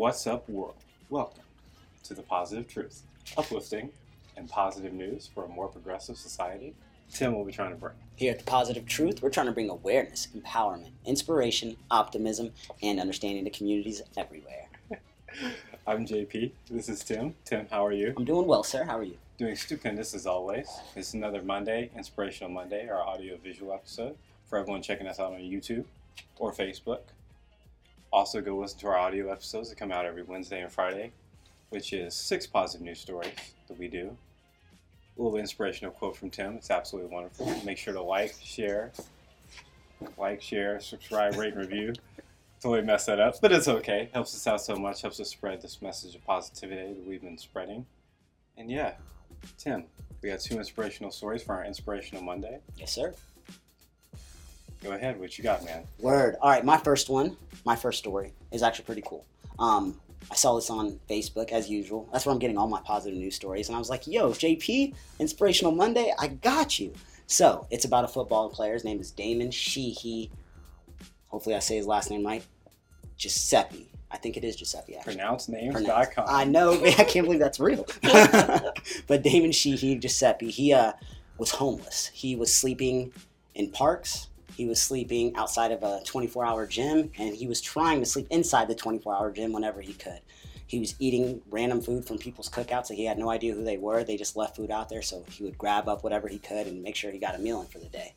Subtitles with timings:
[0.00, 0.76] What's up, world?
[1.10, 1.42] Welcome
[2.04, 3.02] to the Positive Truth,
[3.36, 3.90] uplifting
[4.34, 6.72] and positive news for a more progressive society.
[7.12, 7.92] Tim what will be trying to bring.
[8.16, 12.52] Here at The Positive Truth, we're trying to bring awareness, empowerment, inspiration, optimism,
[12.82, 14.68] and understanding to communities everywhere.
[15.86, 16.52] I'm JP.
[16.70, 17.34] This is Tim.
[17.44, 18.14] Tim, how are you?
[18.16, 18.84] I'm doing well, sir.
[18.84, 19.18] How are you?
[19.36, 20.66] Doing stupendous as always.
[20.96, 25.40] It's another Monday, Inspirational Monday, our audio visual episode for everyone checking us out on
[25.40, 25.84] YouTube
[26.38, 27.00] or Facebook.
[28.12, 31.12] Also, go listen to our audio episodes that come out every Wednesday and Friday,
[31.68, 33.32] which is six positive news stories
[33.68, 34.16] that we do.
[35.18, 36.54] A little inspirational quote from Tim.
[36.54, 37.52] It's absolutely wonderful.
[37.64, 38.90] Make sure to like, share,
[40.18, 41.92] like, share, subscribe, rate, and review.
[42.60, 44.10] Totally messed that up, but it's okay.
[44.12, 45.02] Helps us out so much.
[45.02, 47.86] Helps us spread this message of positivity that we've been spreading.
[48.56, 48.94] And yeah,
[49.56, 49.84] Tim,
[50.20, 52.58] we got two inspirational stories for our Inspirational Monday.
[52.76, 53.14] Yes, sir.
[54.82, 55.20] Go ahead.
[55.20, 55.84] What you got, man?
[55.98, 56.36] Word.
[56.40, 59.26] All right, my first one, my first story is actually pretty cool.
[59.58, 60.00] Um,
[60.30, 62.08] I saw this on Facebook as usual.
[62.12, 63.68] That's where I'm getting all my positive news stories.
[63.68, 66.92] And I was like, yo, JP, Inspirational Monday, I got you.
[67.26, 68.74] So it's about a football player.
[68.74, 70.30] His name is Damon Sheehy.
[71.28, 72.42] Hopefully I say his last name right.
[73.18, 73.86] Guiseppi.
[74.10, 75.16] I think it is Guiseppi, actually.
[75.16, 76.24] PronounceNames.com.
[76.26, 76.94] I know, man.
[76.98, 77.86] I can't believe that's real.
[79.06, 80.92] but Damon Sheehy, Guiseppi, he uh,
[81.38, 82.10] was homeless.
[82.12, 83.12] He was sleeping
[83.54, 84.28] in parks.
[84.60, 88.26] He was sleeping outside of a 24 hour gym, and he was trying to sleep
[88.28, 90.20] inside the 24 hour gym whenever he could.
[90.66, 93.78] He was eating random food from people's cookouts that he had no idea who they
[93.78, 94.04] were.
[94.04, 96.82] They just left food out there, so he would grab up whatever he could and
[96.82, 98.12] make sure he got a meal in for the day.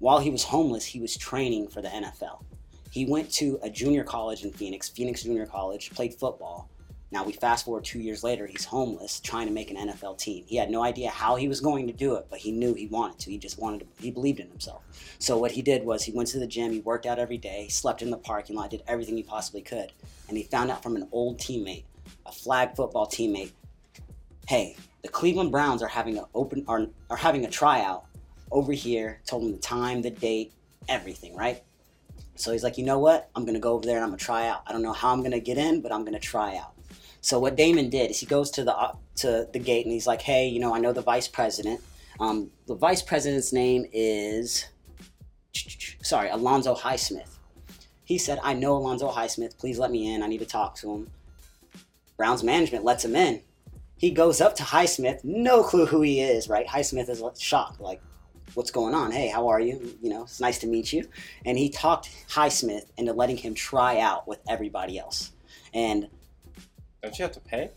[0.00, 2.42] While he was homeless, he was training for the NFL.
[2.90, 6.68] He went to a junior college in Phoenix, Phoenix Junior College, played football.
[7.10, 10.44] Now we fast forward two years later, he's homeless, trying to make an NFL team.
[10.46, 12.86] He had no idea how he was going to do it, but he knew he
[12.86, 13.30] wanted to.
[13.30, 14.82] He just wanted to, he believed in himself.
[15.18, 17.68] So what he did was he went to the gym, he worked out every day,
[17.68, 19.92] slept in the parking lot, did everything he possibly could.
[20.28, 21.84] And he found out from an old teammate,
[22.26, 23.52] a flag football teammate,
[24.46, 28.04] hey, the Cleveland Browns are having an open are, are having a tryout
[28.50, 30.52] over here, told him the time, the date,
[30.88, 31.62] everything, right?
[32.34, 33.30] So he's like, you know what?
[33.34, 34.62] I'm gonna go over there and I'm gonna try out.
[34.66, 36.72] I don't know how I'm gonna get in, but I'm gonna try out.
[37.20, 40.06] So what Damon did is he goes to the uh, to the gate and he's
[40.06, 41.80] like, hey, you know, I know the vice president.
[42.20, 44.66] Um, the vice president's name is
[46.02, 47.38] sorry, Alonzo Highsmith.
[48.04, 49.58] He said, I know Alonzo Highsmith.
[49.58, 50.22] Please let me in.
[50.22, 51.10] I need to talk to him.
[52.16, 53.42] Browns management lets him in.
[53.96, 56.66] He goes up to Highsmith, no clue who he is, right?
[56.66, 58.00] Highsmith is shocked, like,
[58.54, 59.10] what's going on?
[59.10, 59.96] Hey, how are you?
[60.00, 61.04] You know, it's nice to meet you.
[61.44, 65.32] And he talked Highsmith into letting him try out with everybody else.
[65.74, 66.08] And
[67.02, 67.70] Don't you have to pay?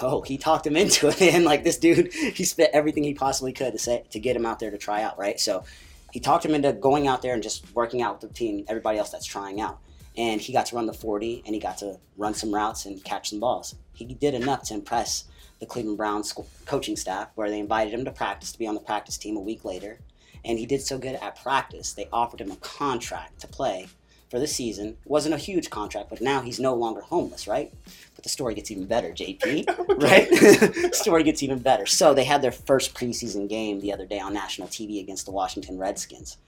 [0.00, 3.52] oh, he talked him into it, and like this dude, he spent everything he possibly
[3.52, 5.38] could to say to get him out there to try out, right?
[5.38, 5.64] So
[6.12, 8.98] he talked him into going out there and just working out with the team, everybody
[8.98, 9.78] else that's trying out.
[10.16, 13.02] And he got to run the 40 and he got to run some routes and
[13.02, 13.74] catch some balls.
[13.94, 15.24] He did enough to impress
[15.58, 18.74] the Cleveland Browns school, coaching staff, where they invited him to practice to be on
[18.74, 19.98] the practice team a week later.
[20.44, 23.88] And he did so good at practice, they offered him a contract to play
[24.32, 24.96] for the season.
[25.04, 27.70] Wasn't a huge contract, but now he's no longer homeless, right?
[28.14, 30.94] But the story gets even better, JP, oh right?
[30.94, 31.84] story gets even better.
[31.84, 35.32] So they had their first preseason game the other day on national TV against the
[35.32, 36.38] Washington Redskins.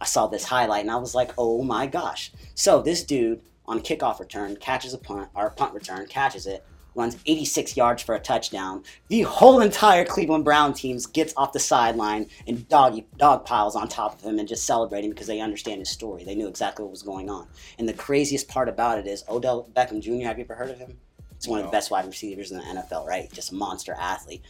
[0.00, 2.30] I saw this highlight and I was like, oh my gosh.
[2.54, 6.64] So this dude on kickoff return catches a punt, or punt return, catches it,
[6.94, 8.82] runs 86 yards for a touchdown.
[9.08, 13.88] The whole entire Cleveland Brown teams gets off the sideline and dog dog piles on
[13.88, 16.24] top of him and just celebrating because they understand his story.
[16.24, 17.46] They knew exactly what was going on.
[17.78, 20.26] And the craziest part about it is Odell Beckham Jr.
[20.26, 20.98] Have you ever heard of him?
[21.42, 23.30] He's one of the best wide receivers in the NFL, right?
[23.32, 24.42] Just a monster athlete.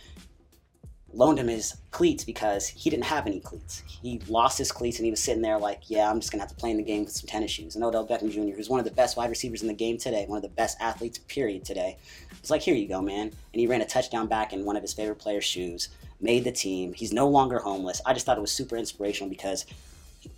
[1.15, 3.83] Loaned him his cleats because he didn't have any cleats.
[3.87, 6.51] He lost his cleats and he was sitting there like, yeah, I'm just gonna have
[6.51, 7.75] to play in the game with some tennis shoes.
[7.75, 10.25] And Odell Beckham Jr., who's one of the best wide receivers in the game today,
[10.27, 11.99] one of the best athletes, period, today,
[12.41, 13.27] was like, here you go, man.
[13.53, 16.53] And he ran a touchdown back in one of his favorite players' shoes, made the
[16.53, 16.93] team.
[16.95, 18.01] He's no longer homeless.
[18.07, 19.67] I just thought it was super inspirational because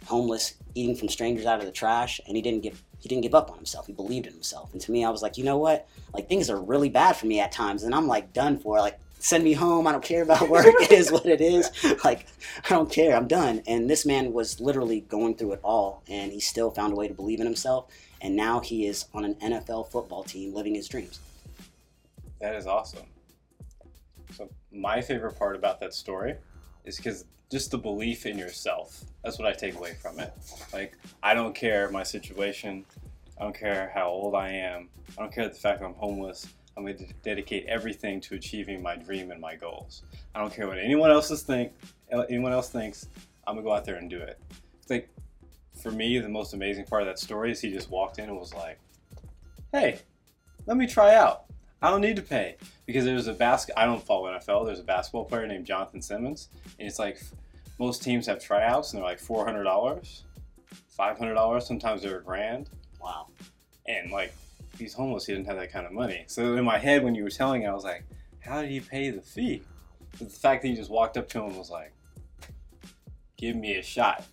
[0.06, 3.35] homeless, eating from strangers out of the trash, and he didn't give he didn't give
[3.35, 3.87] up on himself.
[3.87, 4.73] He believed in himself.
[4.73, 5.87] And to me, I was like, you know what?
[6.15, 8.79] Like things are really bad for me at times, and I'm like done for.
[8.79, 9.87] Like send me home.
[9.87, 10.67] I don't care about work.
[10.81, 11.71] it is what it is.
[12.05, 12.26] Like
[12.65, 13.17] I don't care.
[13.17, 13.62] I'm done.
[13.67, 17.09] And this man was literally going through it all, and he still found a way
[17.09, 17.87] to believe in himself.
[18.21, 21.21] And now he is on an NFL football team, living his dreams.
[22.41, 23.06] That is awesome.
[24.35, 26.37] So my favorite part about that story
[26.85, 29.05] is because just the belief in yourself.
[29.23, 30.35] That's what I take away from it.
[30.73, 32.85] Like I don't care my situation.
[33.41, 34.88] I don't care how old I am.
[35.17, 36.47] I don't care the fact that I'm homeless.
[36.76, 40.03] I'm going to dedicate everything to achieving my dream and my goals.
[40.35, 41.73] I don't care what anyone else think.
[42.11, 43.09] Anyone else thinks.
[43.47, 44.41] I'm gonna go out there and do it.
[44.81, 45.09] It's like
[45.81, 48.38] for me, the most amazing part of that story is he just walked in and
[48.38, 48.79] was like,
[49.73, 50.00] "Hey,
[50.67, 51.44] let me try out.
[51.82, 52.56] I don't need to pay
[52.87, 53.79] because there's a basket.
[53.79, 54.65] I don't follow NFL.
[54.65, 56.49] There's a basketball player named Jonathan Simmons,
[56.79, 57.21] and it's like
[57.79, 60.25] most teams have tryouts, and they're like four hundred dollars,
[60.88, 61.67] five hundred dollars.
[61.67, 62.71] Sometimes they're a grand.
[63.03, 63.26] Wow.
[63.87, 64.32] And like
[64.79, 66.25] he's homeless, he didn't have that kind of money.
[66.26, 68.05] So in my head, when you were telling it, I was like,
[68.41, 69.62] how did he pay the fee?
[70.19, 71.93] But the fact that he just walked up to him was like,
[73.37, 74.25] give me a shot.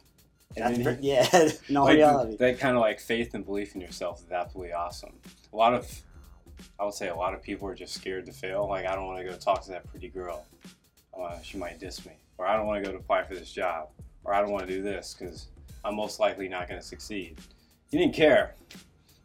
[0.56, 2.36] And That's then ver- he- yeah, no like, reality.
[2.38, 5.14] that kind of like faith and belief in yourself is absolutely awesome.
[5.54, 5.90] A lot of,
[6.80, 8.68] I would say, a lot of people are just scared to fail.
[8.68, 10.46] Like, I don't want to go talk to that pretty girl.
[11.18, 13.52] Uh, she might diss me, or I don't want to go to apply for this
[13.52, 13.90] job,
[14.24, 15.48] or I don't want to do this because
[15.84, 17.38] I'm most likely not going to succeed.
[17.90, 18.56] He didn't care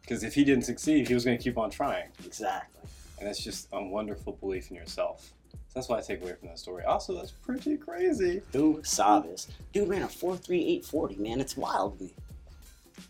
[0.07, 2.89] because if he didn't succeed, he was going to keep on trying, Exactly.
[3.19, 5.33] and that's just a wonderful belief in yourself.
[5.51, 6.83] So that's what I take away from that story.
[6.85, 8.41] Also, that's pretty crazy.
[8.53, 9.47] Who saw this?
[9.73, 11.41] Dude ran a 4.3840, man.
[11.41, 12.01] It's wild.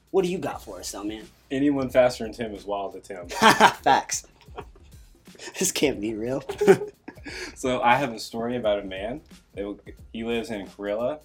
[0.09, 1.25] What do you got for us, though, man?
[1.51, 3.27] Anyone faster than Tim is wild to Tim.
[3.83, 4.25] Facts.
[5.59, 6.44] this can't be real.
[7.55, 9.19] So I have a story about a man.
[9.53, 9.77] That
[10.13, 11.19] He lives in Kerala,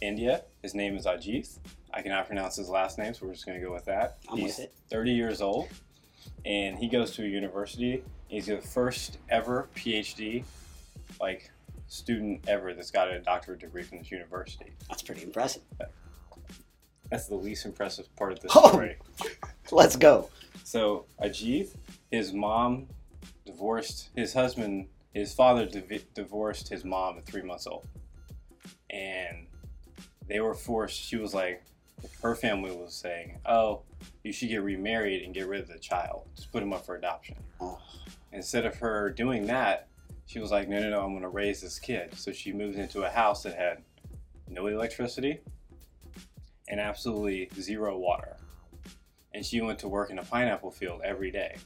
[0.00, 0.42] India.
[0.62, 1.58] His name is Ajith.
[1.92, 4.18] I cannot pronounce his last name, so we're just going to go with that.
[4.28, 4.74] I'm He's with it.
[4.90, 5.68] 30 years old,
[6.44, 8.02] and he goes to a university.
[8.28, 10.44] He's the first ever PhD,
[11.20, 11.50] like
[11.86, 14.72] student ever that's got a doctorate degree from this university.
[14.88, 15.62] That's pretty impressive.
[17.10, 18.68] That's the least impressive part of this Oh.
[18.68, 18.96] story.
[19.72, 20.28] Let's go.
[20.64, 21.74] So Ajith,
[22.10, 22.88] his mom
[23.46, 24.88] divorced his husband.
[25.14, 27.88] His father div- divorced his mom at three months old,
[28.90, 29.46] and
[30.28, 31.00] they were forced.
[31.00, 31.62] She was like,
[32.22, 33.82] her family was saying, "Oh,
[34.22, 36.28] you should get remarried and get rid of the child.
[36.36, 37.78] Just put him up for adoption." Oh.
[38.32, 39.88] Instead of her doing that,
[40.26, 41.00] she was like, "No, no, no!
[41.00, 43.82] I'm going to raise this kid." So she moved into a house that had
[44.48, 45.40] no electricity
[46.68, 48.36] and absolutely zero water
[49.32, 51.56] and she went to work in a pineapple field every day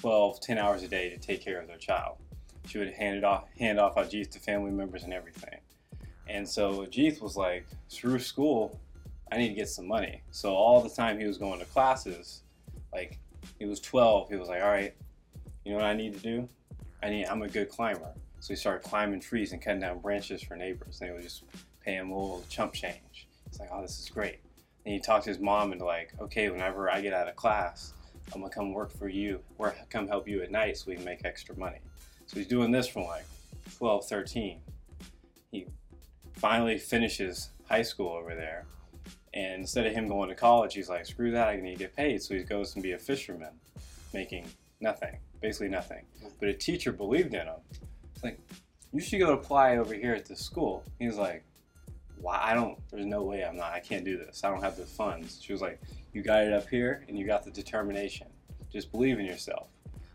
[0.00, 2.16] 12 10 hours a day to take care of their child
[2.66, 5.58] she would hand it off hand off Ajith to family members and everything
[6.28, 8.80] and so Ajith was like screw school
[9.32, 10.22] I need to get some money.
[10.30, 12.42] So all the time he was going to classes
[12.92, 13.18] like
[13.58, 14.94] he was 12 he was like all right
[15.64, 16.48] you know what I need to do?
[17.02, 18.14] I need I'm a good climber.
[18.40, 21.44] So he started climbing trees and cutting down branches for neighbors and they would just
[21.80, 23.28] pay him a little chump change.
[23.46, 24.38] It's like oh this is great.
[24.84, 27.94] And he talked to his mom and like, okay, whenever I get out of class,
[28.32, 31.04] I'm gonna come work for you, or come help you at night so we can
[31.04, 31.78] make extra money.
[32.26, 33.24] So he's doing this from like
[33.78, 34.60] 12, 13.
[35.50, 35.66] He
[36.36, 38.66] finally finishes high school over there,
[39.32, 41.96] and instead of him going to college, he's like, screw that, I need to get
[41.96, 42.22] paid.
[42.22, 43.52] So he goes and be a fisherman,
[44.12, 44.46] making
[44.80, 46.04] nothing, basically nothing.
[46.38, 47.56] But a teacher believed in him.
[48.14, 48.38] It's like,
[48.92, 50.84] you should go apply over here at this school.
[51.00, 51.44] He's like,
[52.24, 54.42] why I don't there's no way I'm not I can't do this.
[54.44, 55.40] I don't have the funds.
[55.42, 55.80] She was like,
[56.12, 58.26] You got it up here and you got the determination.
[58.72, 59.68] Just believe in yourself.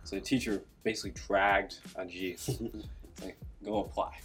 [0.04, 2.74] So the teacher basically dragged Ajith,
[3.21, 4.18] like, go apply.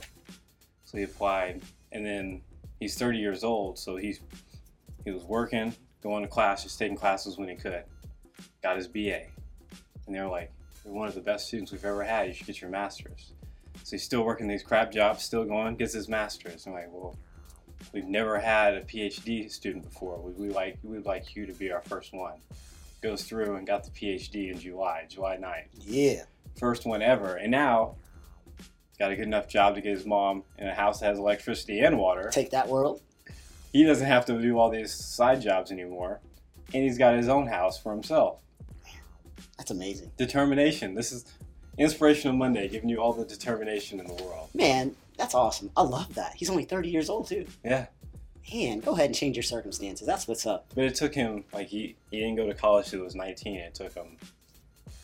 [0.84, 1.60] So he applied
[1.94, 2.42] and then
[2.80, 4.20] he's thirty years old, so he's
[5.04, 7.84] he was working, going to class, just taking classes when he could.
[8.62, 9.22] Got his BA.
[10.06, 10.52] And they were like,
[10.84, 13.32] You're one of the best students we've ever had, you should get your master's.
[13.82, 16.66] So he's still working these crap jobs, still going, gets his master's.
[16.66, 17.16] I'm like, well,
[17.92, 20.18] we've never had a PhD student before.
[20.20, 22.34] We, we like we'd like you to be our first one.
[23.02, 25.68] Goes through and got the PhD in July, July 9th.
[25.80, 26.22] Yeah.
[26.58, 27.36] First one ever.
[27.36, 27.96] And now
[28.98, 31.80] got a good enough job to get his mom in a house that has electricity
[31.80, 32.30] and water.
[32.32, 33.00] Take that world.
[33.72, 36.20] He doesn't have to do all these side jobs anymore.
[36.72, 38.40] And he's got his own house for himself.
[39.58, 40.10] That's amazing.
[40.16, 40.94] Determination.
[40.94, 41.24] This is
[41.76, 44.48] Inspirational Monday, giving you all the determination in the world.
[44.54, 45.70] Man, that's awesome.
[45.76, 46.34] I love that.
[46.36, 47.46] He's only 30 years old, too.
[47.64, 47.86] Yeah.
[48.52, 50.06] Man, go ahead and change your circumstances.
[50.06, 50.66] That's what's up.
[50.74, 53.56] But it took him like he, he didn't go to college till he was 19.
[53.56, 54.16] It took him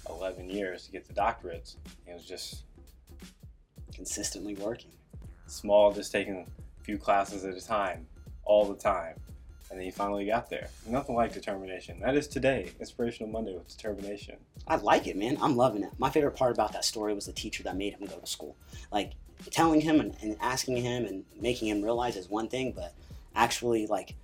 [0.09, 1.77] 11 years to get the doctorates.
[2.07, 2.65] It was just
[4.01, 4.93] Consistently working.
[5.47, 8.07] small, just taking a few classes at a time,
[8.45, 9.15] all the time,
[9.69, 10.69] and then he finally got there.
[10.87, 12.01] Nothing like determination.
[12.01, 14.37] That is today, Inspirational Monday with determination.
[14.67, 15.37] I like it, man.
[15.43, 15.91] I'm loving it.
[15.99, 18.57] My favorite part about that story was the teacher that made him go to school.
[18.91, 19.13] Like
[19.51, 22.95] telling him and, and asking him and making him realize is one thing, but
[23.35, 24.15] actually like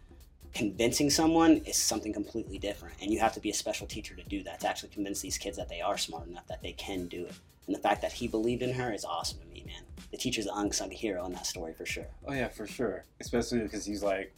[0.56, 2.94] convincing someone is something completely different.
[3.02, 5.36] And you have to be a special teacher to do that, to actually convince these
[5.36, 7.34] kids that they are smart enough that they can do it.
[7.66, 9.82] And the fact that he believed in her is awesome to me, man.
[10.10, 12.06] The teacher's an unsung hero in that story for sure.
[12.26, 13.04] Oh yeah, for sure.
[13.20, 14.32] Especially because he's like,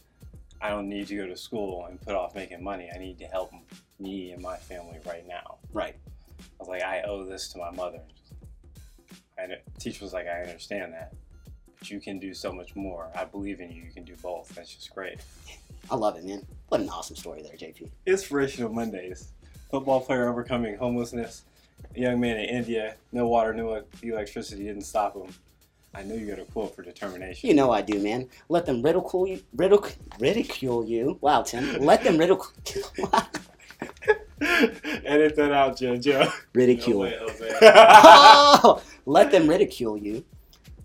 [0.61, 2.89] I don't need to go to school and put off making money.
[2.93, 3.53] I need to help
[3.97, 5.55] me and my family right now.
[5.71, 5.95] Right.
[6.39, 8.01] I was like, I owe this to my mother.
[9.37, 11.13] And the teacher was like, I understand that,
[11.79, 13.07] but you can do so much more.
[13.15, 13.83] I believe in you.
[13.83, 14.49] You can do both.
[14.55, 15.19] That's just great.
[15.89, 16.45] I love it, man.
[16.67, 17.89] What an awesome story there, JP.
[18.05, 19.31] Inspirational Mondays.
[19.71, 21.43] Football player overcoming homelessness.
[21.95, 25.33] A young man in India, no water, no electricity didn't stop him.
[25.93, 27.47] I know you got a quote for determination.
[27.49, 28.27] You know I do, man.
[28.49, 29.41] Let them ridicule you.
[29.55, 31.17] Ridic- ridicule you.
[31.21, 31.81] Wow, Tim.
[31.81, 32.51] Let them ridicule.
[34.41, 36.31] Edit that out, JoJo.
[36.53, 37.03] ridicule.
[37.05, 38.81] No way, oh!
[39.05, 40.23] Let them ridicule you,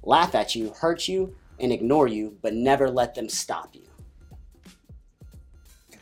[0.06, 3.82] laugh at you, hurt you, and ignore you, but never let them stop you.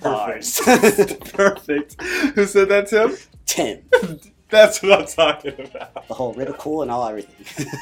[0.03, 0.61] Bars.
[0.61, 1.33] Perfect.
[1.35, 2.03] Perfect.
[2.03, 3.17] Who said that, Tim?
[3.47, 4.21] Tim.
[4.51, 6.09] That's what I'm talking about.
[6.09, 7.67] The whole ridicule and all everything.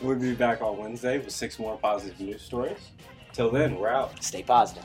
[0.00, 2.90] We'll be back on Wednesday with six more positive news stories.
[3.32, 4.22] Till then, we're out.
[4.22, 4.84] Stay positive.